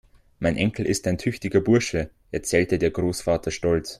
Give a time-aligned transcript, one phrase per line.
[0.39, 3.89] Mein Enkel ist ein tüchtiger Bursche, erzählte der Großvater stolz.